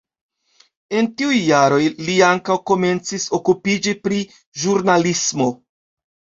[1.01, 4.21] En tiuj jaroj li ankaŭ komencis okupiĝi pri
[4.65, 5.51] ĵurnalismo.